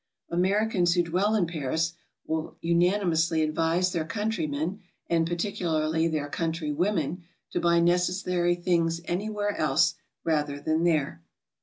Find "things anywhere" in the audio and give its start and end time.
8.55-9.55